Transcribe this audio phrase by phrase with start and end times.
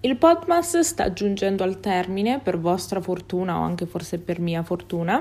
[0.00, 5.20] Il podcast sta giungendo al termine per vostra fortuna o anche forse per mia fortuna.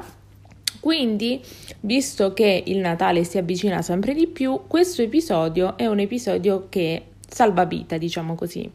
[0.79, 1.41] Quindi,
[1.79, 7.05] visto che il Natale si avvicina sempre di più, questo episodio è un episodio che
[7.27, 8.71] salvavita, diciamo così,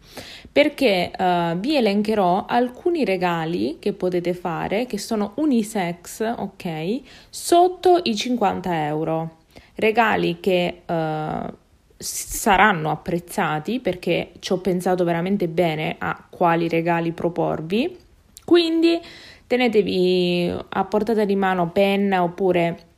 [0.51, 7.01] perché uh, vi elencherò alcuni regali che potete fare che sono unisex, ok,
[7.31, 9.37] sotto i 50 euro.
[9.77, 11.61] Regali che uh,
[12.03, 17.97] saranno apprezzati perché ci ho pensato veramente bene a quali regali proporvi.
[18.45, 19.01] Quindi
[19.47, 22.91] tenetevi a portata di mano penna oppure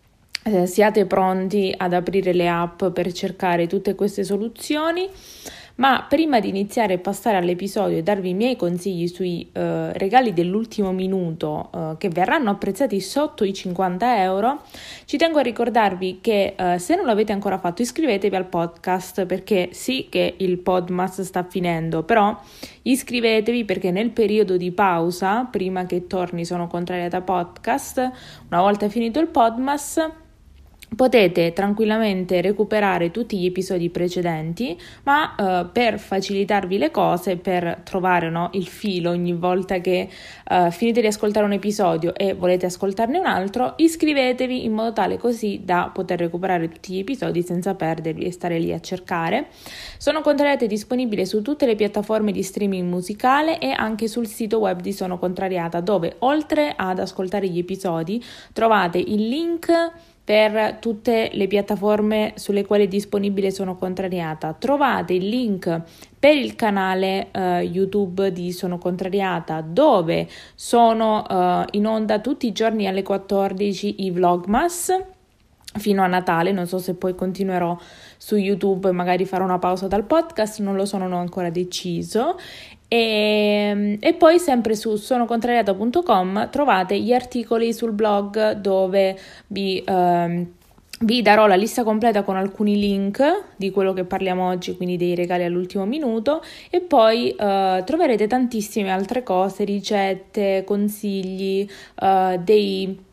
[0.45, 5.09] eh, siate pronti ad aprire le app per cercare tutte queste soluzioni.
[5.77, 10.33] Ma prima di iniziare e passare all'episodio e darvi i miei consigli sui uh, regali
[10.33, 14.63] dell'ultimo minuto uh, che verranno apprezzati sotto i 50 euro,
[15.05, 19.71] ci tengo a ricordarvi che uh, se non l'avete ancora fatto iscrivetevi al podcast perché
[19.73, 22.39] sì che il podmas sta finendo, però
[22.83, 27.99] iscrivetevi perché nel periodo di pausa, prima che torni sono contrariata podcast,
[28.49, 29.99] una volta finito il podmas,
[30.95, 38.31] Potete tranquillamente recuperare tutti gli episodi precedenti, ma eh, per facilitarvi le cose, per trovare
[38.31, 40.09] no, il filo ogni volta che
[40.49, 45.19] eh, finite di ascoltare un episodio e volete ascoltarne un altro, iscrivetevi in modo tale
[45.19, 49.47] così da poter recuperare tutti gli episodi senza perdervi e stare lì a cercare.
[49.99, 54.81] Sono Contrariate disponibile su tutte le piattaforme di streaming musicale e anche sul sito web
[54.81, 59.73] di Sono Contrariata, dove oltre ad ascoltare gli episodi trovate il link
[60.25, 64.55] per tutte le piattaforme sulle quali è disponibile Sono Contrariata.
[64.55, 65.83] Trovate il link
[66.19, 72.53] per il canale uh, YouTube di Sono Contrariata dove sono uh, in onda tutti i
[72.53, 74.91] giorni alle 14 i vlogmas
[75.77, 77.77] fino a Natale, non so se poi continuerò
[78.17, 82.37] su YouTube magari farò una pausa dal podcast, non lo so, non ho ancora deciso
[82.95, 89.19] e, ehm, e, poi sempre su sonocontrariata.com trovate gli articoli sul blog dove
[89.49, 90.47] vi, ehm,
[91.01, 93.23] vi, darò la lista completa con alcuni link
[93.57, 98.93] di quello che parliamo oggi, quindi dei regali all'ultimo minuto e poi eh, troverete tantissime
[98.93, 101.69] altre cose, ricette, consigli,
[102.01, 103.13] eh, dei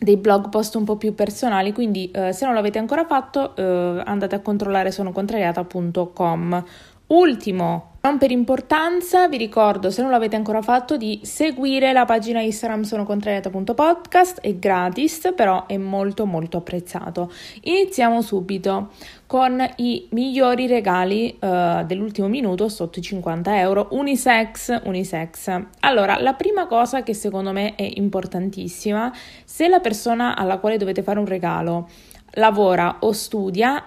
[0.00, 4.00] dei blog post un po' più personali, quindi eh, se non l'avete ancora fatto eh,
[4.04, 6.64] andate a controllare sonocontrariata.com.
[7.08, 12.40] Ultimo, non per importanza, vi ricordo se non l'avete ancora fatto di seguire la pagina
[12.40, 17.30] Instagram sonocontrariata.podcast, è gratis, però è molto molto apprezzato.
[17.64, 18.92] Iniziamo subito
[19.26, 25.64] con i migliori regali uh, dell'ultimo minuto sotto i 50 euro, unisex, unisex.
[25.80, 29.12] Allora, la prima cosa che secondo me è importantissima,
[29.44, 31.88] se la persona alla quale dovete fare un regalo
[32.32, 33.84] lavora o studia,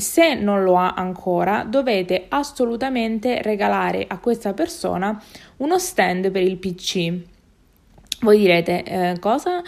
[0.00, 5.22] se non lo ha ancora, dovete assolutamente regalare a questa persona
[5.58, 7.12] uno stand per il PC.
[8.20, 9.62] Voi direte eh, cosa?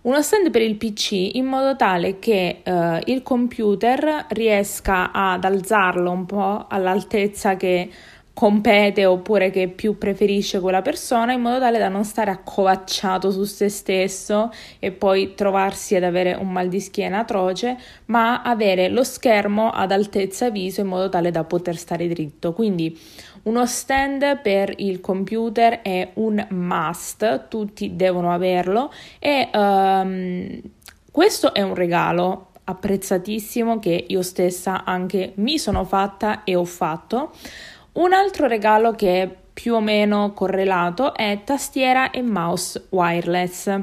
[0.00, 6.10] Uno stand per il PC in modo tale che eh, il computer riesca ad alzarlo
[6.10, 7.90] un po' all'altezza che
[8.38, 13.42] compete oppure che più preferisce quella persona in modo tale da non stare accovacciato su
[13.42, 19.02] se stesso e poi trovarsi ad avere un mal di schiena atroce, ma avere lo
[19.02, 22.52] schermo ad altezza viso in modo tale da poter stare dritto.
[22.52, 22.96] Quindi
[23.42, 30.60] uno stand per il computer è un must, tutti devono averlo e um,
[31.10, 37.32] questo è un regalo apprezzatissimo che io stessa anche mi sono fatta e ho fatto.
[37.98, 43.76] Un altro regalo che è più o meno correlato è tastiera e mouse wireless.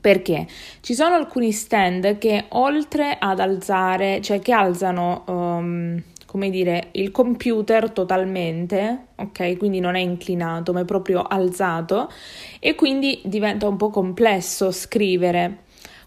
[0.00, 0.46] Perché
[0.80, 7.10] ci sono alcuni stand che oltre ad alzare, cioè che alzano um, come dire, il
[7.10, 9.58] computer totalmente, ok?
[9.58, 12.10] Quindi non è inclinato, ma è proprio alzato
[12.58, 15.64] e quindi diventa un po' complesso scrivere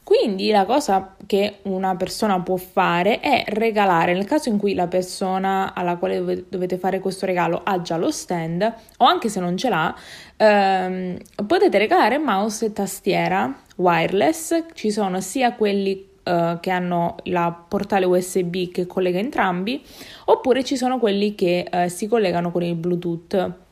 [0.09, 4.87] quindi la cosa che una persona può fare è regalare, nel caso in cui la
[4.87, 9.55] persona alla quale dovete fare questo regalo ha già lo stand o anche se non
[9.55, 9.95] ce l'ha,
[10.35, 11.15] ehm,
[11.45, 18.05] potete regalare mouse e tastiera wireless, ci sono sia quelli eh, che hanno la portale
[18.05, 19.79] USB che collega entrambi,
[20.25, 23.67] oppure ci sono quelli che eh, si collegano con il Bluetooth.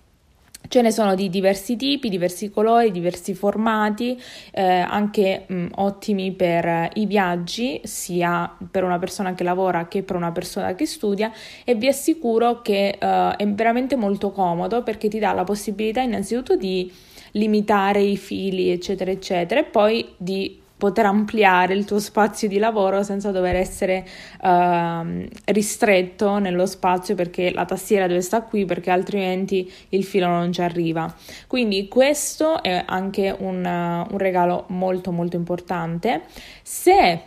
[0.68, 4.20] Ce ne sono di diversi tipi, diversi colori, diversi formati,
[4.52, 10.16] eh, anche mh, ottimi per i viaggi, sia per una persona che lavora che per
[10.16, 11.32] una persona che studia
[11.64, 16.56] e vi assicuro che eh, è veramente molto comodo perché ti dà la possibilità innanzitutto
[16.56, 16.92] di
[17.32, 23.02] limitare i fili, eccetera, eccetera, e poi di poter ampliare il tuo spazio di lavoro
[23.02, 24.06] senza dover essere
[24.42, 30.52] uh, ristretto nello spazio perché la tastiera deve stare qui perché altrimenti il filo non
[30.52, 31.12] ci arriva.
[31.48, 36.22] Quindi questo è anche un, uh, un regalo molto molto importante.
[36.62, 37.22] Se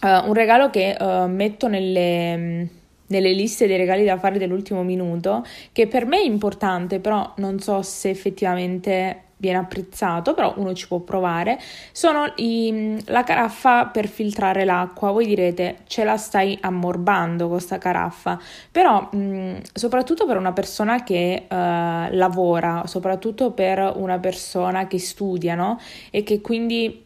[0.00, 0.96] uh, un regalo che
[1.28, 7.00] metto nelle nelle liste dei regali da fare dell'ultimo minuto, che per me è importante,
[7.00, 11.60] però non so se effettivamente viene apprezzato, però uno ci può provare,
[11.92, 15.10] sono i, la caraffa per filtrare l'acqua.
[15.10, 21.44] Voi direte, ce la stai ammorbando questa caraffa, però mh, soprattutto per una persona che
[21.46, 25.78] uh, lavora, soprattutto per una persona che studia, no?
[26.10, 27.02] E che quindi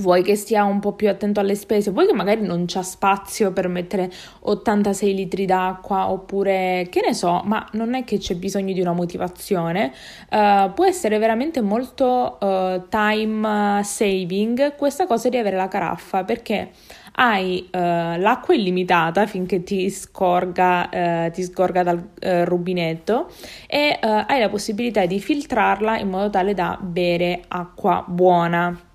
[0.00, 3.52] vuoi che stia un po' più attento alle spese, vuoi che magari non c'ha spazio
[3.52, 4.10] per mettere
[4.40, 8.92] 86 litri d'acqua oppure che ne so, ma non è che c'è bisogno di una
[8.92, 9.92] motivazione,
[10.30, 16.70] uh, può essere veramente molto uh, time saving questa cosa di avere la caraffa perché
[17.12, 20.88] hai uh, l'acqua illimitata finché ti scorga,
[21.26, 23.30] uh, ti scorga dal uh, rubinetto
[23.66, 28.89] e hai la possibilità di filtrarla in modo tale da bere acqua buona.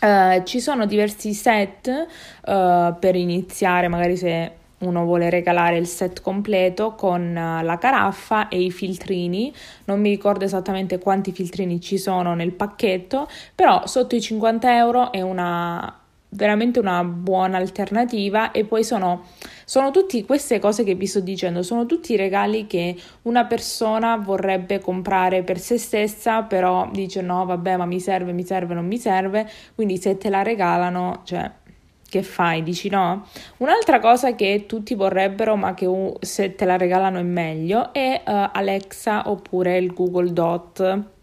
[0.00, 6.22] Uh, ci sono diversi set uh, per iniziare, magari se uno vuole regalare il set
[6.22, 9.52] completo con uh, la caraffa e i filtrini.
[9.84, 15.12] Non mi ricordo esattamente quanti filtrini ci sono nel pacchetto, però sotto i 50 euro
[15.12, 15.99] è una
[16.30, 19.24] veramente una buona alternativa e poi sono,
[19.64, 24.80] sono tutte queste cose che vi sto dicendo, sono tutti regali che una persona vorrebbe
[24.80, 28.98] comprare per se stessa, però dice no, vabbè, ma mi serve, mi serve, non mi
[28.98, 31.50] serve, quindi se te la regalano, cioè
[32.08, 32.64] che fai?
[32.64, 33.26] Dici no?
[33.58, 38.22] Un'altra cosa che tutti vorrebbero, ma che uh, se te la regalano è meglio, è
[38.26, 41.18] uh, Alexa oppure il Google Dot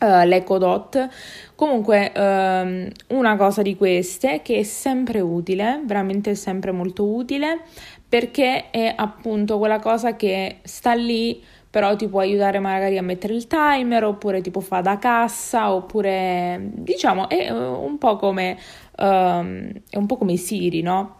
[0.00, 1.08] uh, l'Eco Dot.
[1.54, 7.60] Comunque, um, una cosa di queste che è sempre utile, veramente sempre molto utile,
[8.08, 13.32] perché è appunto quella cosa che sta lì però ti può aiutare magari a mettere
[13.34, 18.58] il timer oppure ti può fare da cassa oppure diciamo è un po' come
[18.98, 21.19] um, è un po' come Siri no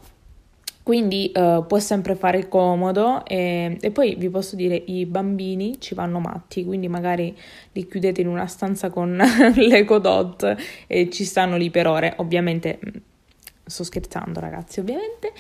[0.90, 5.94] quindi uh, può sempre fare comodo e, e, poi vi posso dire i bambini ci
[5.94, 7.32] vanno matti, quindi magari
[7.70, 9.16] li chiudete in una stanza con
[9.54, 10.56] l'Eco Dot
[10.88, 12.96] e ci stanno lì per ore, ovviamente mm,
[13.64, 15.32] sto scherzando ragazzi ovviamente.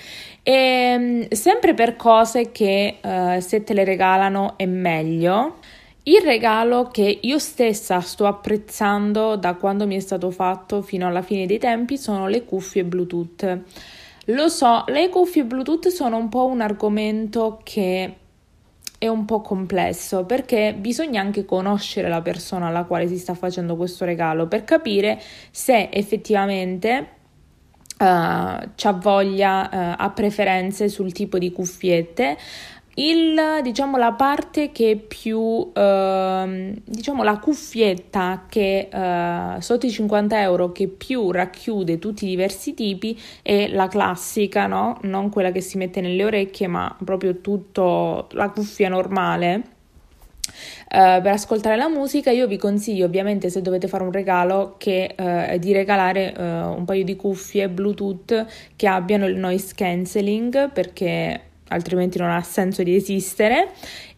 [0.44, 5.56] E ehm, sempre per cose che uh, se te le regalano è meglio.
[6.04, 11.22] Il regalo che io stessa sto apprezzando da quando mi è stato fatto fino alla
[11.22, 13.98] fine dei tempi sono le cuffie bluetooth
[14.34, 18.16] lo so, le cuffie Bluetooth sono un po' un argomento che
[18.98, 23.74] è un po' complesso perché bisogna anche conoscere la persona alla quale si sta facendo
[23.76, 25.18] questo regalo per capire
[25.50, 27.08] se effettivamente
[27.98, 32.36] uh, c'ha voglia, uh, ha preferenze sul tipo di cuffiette,
[32.94, 39.90] il, diciamo, la parte che è più, eh, diciamo, la cuffietta che eh, sotto i
[39.90, 44.98] 50 euro che più racchiude tutti i diversi tipi è la classica, no?
[45.02, 49.78] Non quella che si mette nelle orecchie, ma proprio tutto la cuffia normale.
[50.92, 55.14] Uh, per ascoltare la musica io vi consiglio ovviamente se dovete fare un regalo che,
[55.16, 56.42] uh, di regalare uh,
[56.76, 62.82] un paio di cuffie bluetooth che abbiano il noise cancelling perché altrimenti non ha senso
[62.82, 63.72] di esistere.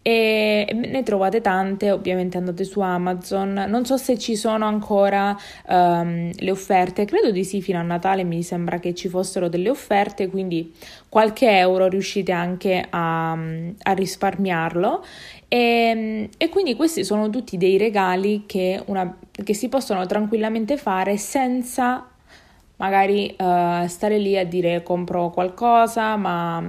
[0.04, 5.36] E ne trovate tante, ovviamente andate su Amazon, non so se ci sono ancora
[5.68, 9.70] um, le offerte, credo di sì, fino a Natale mi sembra che ci fossero delle
[9.70, 10.74] offerte, quindi
[11.08, 15.04] qualche euro riuscite anche a, a risparmiarlo.
[15.46, 21.16] E, e, quindi questi sono tutti dei regali che, una, che si possono tranquillamente fare
[21.16, 22.08] senza
[22.76, 26.60] magari uh, stare lì a dire compro qualcosa, ma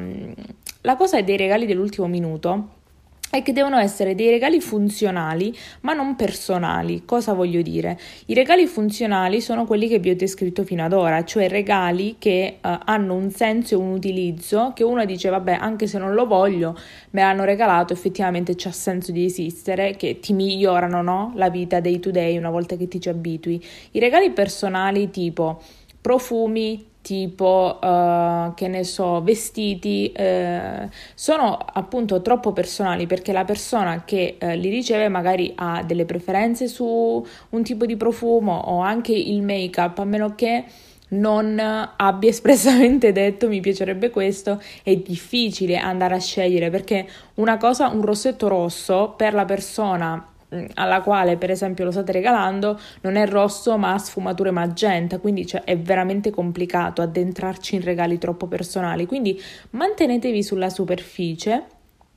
[0.84, 2.82] la cosa è dei regali dell'ultimo minuto
[3.30, 7.04] è che devono essere dei regali funzionali ma non personali.
[7.04, 7.98] Cosa voglio dire?
[8.28, 12.58] I regali funzionali sono quelli che vi ho descritto fino ad ora, cioè regali che
[12.62, 16.28] uh, hanno un senso e un utilizzo che uno dice vabbè anche se non lo
[16.28, 16.78] voglio
[17.12, 21.32] me l'hanno regalato effettivamente c'ha senso di esistere, che ti migliorano no?
[21.36, 23.64] la vita day to day una volta che ti ci abitui.
[23.92, 25.60] I regali personali tipo
[26.00, 34.04] profumi, tipo, uh, che ne so, vestiti, uh, sono appunto troppo personali perché la persona
[34.06, 39.12] che uh, li riceve magari ha delle preferenze su un tipo di profumo o anche
[39.12, 40.64] il make-up, a meno che
[41.10, 47.06] non abbia espressamente detto mi piacerebbe questo, è difficile andare a scegliere perché
[47.36, 50.33] una cosa, un rossetto rosso per la persona
[50.76, 55.46] alla quale per esempio lo state regalando non è rosso ma ha sfumature magenta, quindi
[55.46, 59.40] cioè, è veramente complicato addentrarci in regali troppo personali, quindi
[59.72, 61.66] mantenetevi sulla superficie.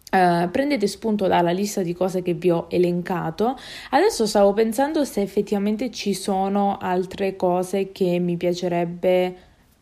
[0.09, 3.59] Uh, prendete spunto dalla lista di cose che vi ho elencato.
[3.90, 9.37] Adesso stavo pensando se effettivamente ci sono altre cose che mi piacerebbe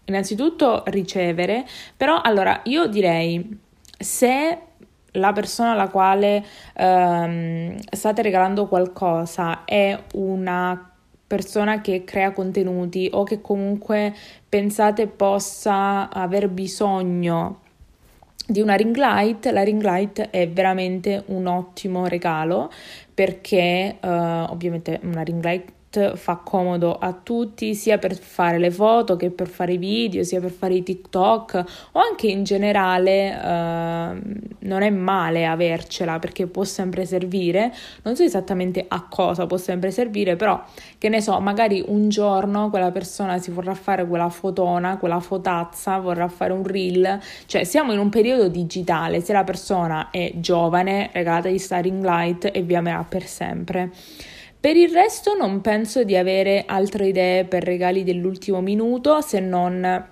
[0.07, 1.65] innanzitutto ricevere,
[1.97, 3.59] però allora io direi
[3.99, 4.59] se
[5.15, 6.45] la persona alla quale
[6.75, 10.91] ehm, state regalando qualcosa è una
[11.27, 14.15] persona che crea contenuti o che comunque
[14.49, 17.61] pensate possa aver bisogno
[18.47, 22.71] di una ring light, la ring light è veramente un ottimo regalo
[23.13, 25.73] perché eh, ovviamente una ring light
[26.15, 30.41] fa comodo a tutti sia per fare le foto che per fare i video, sia
[30.41, 34.23] per fare i TikTok o anche in generale eh,
[34.59, 37.73] non è male avercela perché può sempre servire.
[38.03, 40.63] Non so esattamente a cosa può sempre servire, però
[40.99, 45.99] che ne so, magari un giorno quella persona si vorrà fare quella fotona, quella fotazza,
[45.99, 51.11] vorrà fare un reel, cioè siamo in un periodo digitale, se la persona è giovane,
[51.13, 53.91] regalategli sta ring light e vi amerà per sempre.
[54.65, 60.07] Per il resto non penso di avere altre idee per regali dell'ultimo minuto se non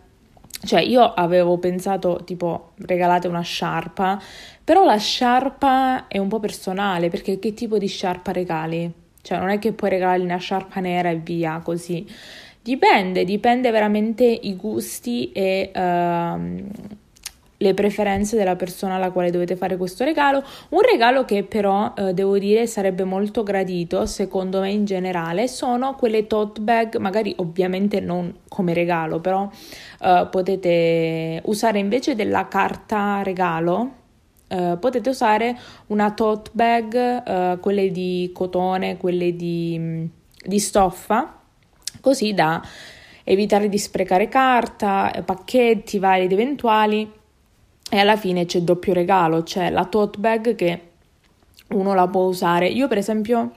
[0.66, 4.21] cioè io avevo pensato tipo regalate una sciarpa,
[4.62, 8.92] però la sciarpa è un po' personale perché che tipo di sciarpa regali?
[9.23, 12.06] Cioè non è che puoi regalare una sciarpa nera e via così.
[12.61, 16.68] Dipende, dipende veramente i gusti e uh,
[17.62, 20.42] le preferenze della persona alla quale dovete fare questo regalo.
[20.71, 25.95] Un regalo che però eh, devo dire sarebbe molto gradito, secondo me in generale, sono
[25.95, 29.49] quelle tote bag, magari ovviamente non come regalo, però
[30.00, 34.00] eh, potete usare invece della carta regalo.
[34.52, 40.07] Uh, potete usare una tote bag, uh, quelle di cotone, quelle di,
[40.45, 41.38] di stoffa,
[42.02, 42.61] così da
[43.25, 47.11] evitare di sprecare carta, pacchetti vari ed eventuali
[47.94, 50.80] e alla fine c'è doppio regalo, c'è la tote bag che
[51.75, 52.66] uno la può usare.
[52.66, 53.50] Io per esempio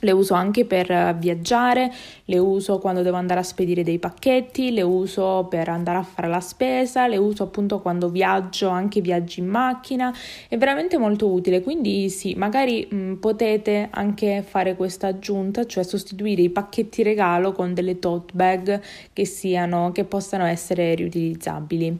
[0.00, 1.92] le uso anche per viaggiare,
[2.24, 6.28] le uso quando devo andare a spedire dei pacchetti, le uso per andare a fare
[6.28, 10.14] la spesa, le uso appunto quando viaggio, anche viaggi in macchina,
[10.48, 11.62] è veramente molto utile.
[11.62, 17.72] Quindi sì, magari mh, potete anche fare questa aggiunta, cioè sostituire i pacchetti regalo con
[17.72, 18.80] delle tote bag
[19.12, 21.98] che siano che possano essere riutilizzabili.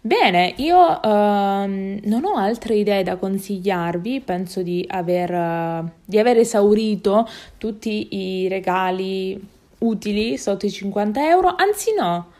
[0.00, 6.38] Bene, io ehm, non ho altre idee da consigliarvi, penso di aver, uh, di aver
[6.38, 7.26] esaurito
[7.58, 9.40] tutti i regali
[9.78, 12.32] utili sotto i 50 euro, anzi no,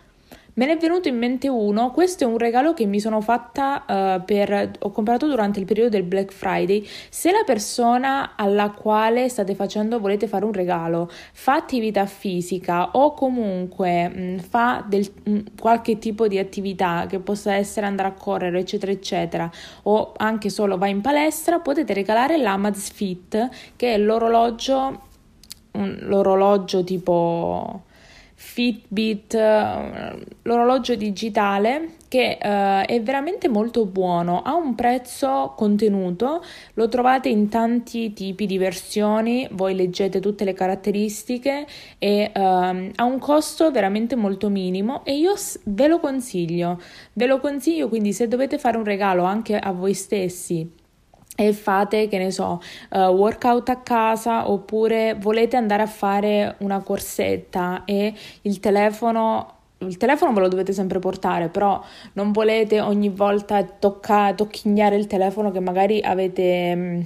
[0.59, 3.85] Me ne è venuto in mente uno, questo è un regalo che mi sono fatta
[3.87, 6.85] uh, per, ho comprato durante il periodo del Black Friday.
[7.11, 13.15] Se la persona alla quale state facendo, volete fare un regalo, fa attività fisica o
[13.15, 18.09] comunque mh, mm, fa del, mh, mm, qualche tipo di attività che possa essere andare
[18.09, 19.49] a correre, eccetera, eccetera,
[19.85, 25.03] o anche solo va in palestra, potete regalare l'Amaz Fit, che è l'orologio,
[25.75, 27.83] un, l'orologio tipo
[28.41, 36.43] Fitbit, eh, l'orologio digitale che uh, è veramente molto buono, ha un prezzo contenuto,
[36.75, 41.67] lo trovate in tanti tipi di versioni, voi leggete tutte le caratteristiche
[41.99, 42.39] e uh,
[42.95, 46.81] ha un costo veramente molto minimo e io ve lo consiglio,
[47.15, 50.78] ve lo consiglio quindi se dovete fare un regalo anche a voi stessi
[51.41, 56.81] e fate, che ne so, uh, workout a casa oppure volete andare a fare una
[56.83, 61.81] corsetta e il telefono il telefono ve lo dovete sempre portare, però
[62.15, 67.01] non volete ogni volta tocca, tocchignare il telefono che magari avete, mm,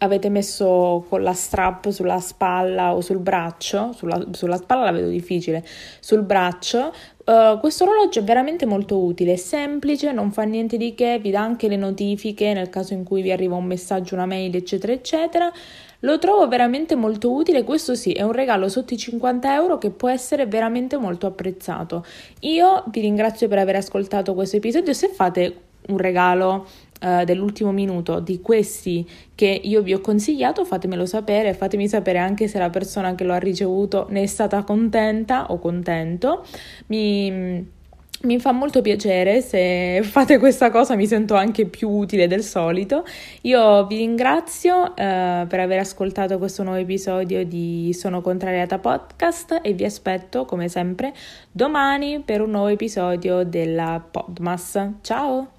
[0.00, 5.08] avete, messo con la strap sulla spalla o sul braccio, sulla, sulla spalla la vedo
[5.08, 5.64] difficile,
[6.00, 6.92] sul braccio,
[7.30, 11.30] Uh, questo orologio è veramente molto utile, è semplice, non fa niente di che, vi
[11.30, 14.92] dà anche le notifiche nel caso in cui vi arriva un messaggio, una mail, eccetera,
[14.92, 15.52] eccetera.
[16.00, 19.90] Lo trovo veramente molto utile, questo sì, è un regalo sotto i 50 euro che
[19.90, 22.04] può essere veramente molto apprezzato.
[22.40, 26.66] Io vi ringrazio per aver ascoltato questo episodio, se fate un regalo
[27.00, 32.48] uh, dell'ultimo minuto di questi che io vi ho consigliato, fatemelo sapere, fatemi sapere anche
[32.48, 36.44] se la persona che lo ha ricevuto ne è stata contenta o contento.
[36.86, 37.78] Mi
[38.22, 43.04] mi fa molto piacere se fate questa cosa, mi sento anche più utile del solito.
[43.42, 49.72] Io vi ringrazio eh, per aver ascoltato questo nuovo episodio di Sono Contrariata Podcast e
[49.72, 51.14] vi aspetto come sempre
[51.50, 54.78] domani per un nuovo episodio della Podmas.
[55.00, 55.48] Ciao!